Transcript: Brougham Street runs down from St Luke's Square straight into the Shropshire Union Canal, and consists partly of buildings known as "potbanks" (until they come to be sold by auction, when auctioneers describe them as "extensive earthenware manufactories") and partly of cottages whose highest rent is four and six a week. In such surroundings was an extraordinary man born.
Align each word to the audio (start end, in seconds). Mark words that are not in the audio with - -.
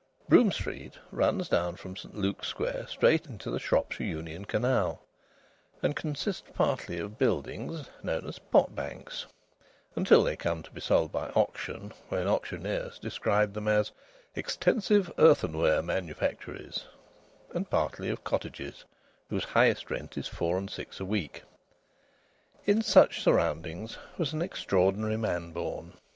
Brougham 0.27 0.51
Street 0.51 0.93
runs 1.11 1.47
down 1.47 1.75
from 1.75 1.95
St 1.95 2.15
Luke's 2.17 2.47
Square 2.47 2.87
straight 2.87 3.27
into 3.27 3.51
the 3.51 3.59
Shropshire 3.59 4.07
Union 4.07 4.45
Canal, 4.45 4.99
and 5.83 5.95
consists 5.95 6.49
partly 6.55 6.97
of 6.97 7.19
buildings 7.19 7.87
known 8.01 8.25
as 8.27 8.39
"potbanks" 8.39 9.27
(until 9.95 10.23
they 10.23 10.35
come 10.35 10.63
to 10.63 10.71
be 10.71 10.81
sold 10.81 11.11
by 11.11 11.29
auction, 11.35 11.93
when 12.09 12.27
auctioneers 12.27 12.97
describe 12.97 13.53
them 13.53 13.67
as 13.67 13.91
"extensive 14.33 15.13
earthenware 15.19 15.83
manufactories") 15.83 16.85
and 17.53 17.69
partly 17.69 18.09
of 18.09 18.23
cottages 18.23 18.85
whose 19.29 19.43
highest 19.43 19.91
rent 19.91 20.17
is 20.17 20.27
four 20.27 20.57
and 20.57 20.71
six 20.71 20.99
a 20.99 21.05
week. 21.05 21.43
In 22.65 22.81
such 22.81 23.21
surroundings 23.21 23.99
was 24.17 24.33
an 24.33 24.41
extraordinary 24.41 25.17
man 25.17 25.51
born. 25.51 25.93